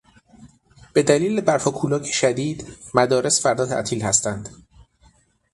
[0.93, 4.49] به دلیل برف و کولاک شدید، مدارس فردا تعطیل هستند